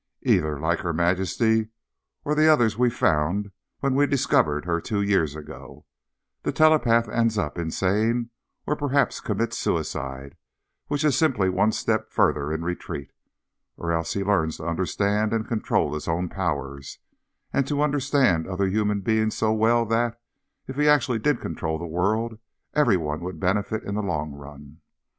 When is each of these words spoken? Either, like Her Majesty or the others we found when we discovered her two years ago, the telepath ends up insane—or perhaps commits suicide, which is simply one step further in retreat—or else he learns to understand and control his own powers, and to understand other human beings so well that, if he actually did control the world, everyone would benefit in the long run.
Either, 0.23 0.59
like 0.59 0.79
Her 0.79 0.93
Majesty 0.93 1.67
or 2.25 2.33
the 2.33 2.51
others 2.51 2.75
we 2.75 2.89
found 2.89 3.51
when 3.81 3.93
we 3.93 4.07
discovered 4.07 4.65
her 4.65 4.81
two 4.81 4.99
years 5.03 5.35
ago, 5.35 5.85
the 6.41 6.51
telepath 6.51 7.07
ends 7.07 7.37
up 7.37 7.55
insane—or 7.59 8.75
perhaps 8.77 9.19
commits 9.21 9.59
suicide, 9.59 10.37
which 10.87 11.03
is 11.05 11.15
simply 11.15 11.49
one 11.51 11.71
step 11.71 12.09
further 12.09 12.51
in 12.51 12.63
retreat—or 12.63 13.91
else 13.91 14.13
he 14.13 14.23
learns 14.23 14.57
to 14.57 14.65
understand 14.65 15.33
and 15.33 15.47
control 15.47 15.93
his 15.93 16.07
own 16.07 16.29
powers, 16.29 16.97
and 17.53 17.67
to 17.67 17.83
understand 17.83 18.47
other 18.47 18.65
human 18.69 19.01
beings 19.01 19.37
so 19.37 19.53
well 19.53 19.85
that, 19.85 20.19
if 20.67 20.77
he 20.77 20.87
actually 20.89 21.19
did 21.19 21.39
control 21.39 21.77
the 21.77 21.85
world, 21.85 22.39
everyone 22.73 23.19
would 23.21 23.39
benefit 23.39 23.83
in 23.83 23.93
the 23.93 24.01
long 24.01 24.31
run. 24.31 24.81